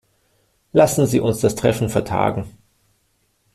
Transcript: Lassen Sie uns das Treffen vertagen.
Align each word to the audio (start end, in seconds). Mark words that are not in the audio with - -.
Lassen 0.71 1.05
Sie 1.05 1.19
uns 1.19 1.41
das 1.41 1.53
Treffen 1.53 1.87
vertagen. 1.87 2.47